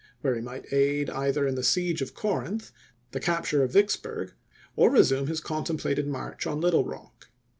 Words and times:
whePG 0.25 0.33
he 0.37 0.41
might 0.41 0.73
aid 0.73 1.11
either 1.11 1.45
in 1.47 1.53
the 1.53 1.61
siege 1.63 2.01
of 2.01 2.15
Corinth, 2.15 2.71
the 3.11 3.19
capture 3.19 3.61
of 3.61 3.69
Vicksburg, 3.73 4.33
or 4.75 4.89
resume 4.89 5.27
his 5.27 5.39
contem 5.39 5.77
plated 5.79 6.07
march 6.07 6.47
on 6.47 6.59
Little 6.59 6.85
Rock. 6.85 7.27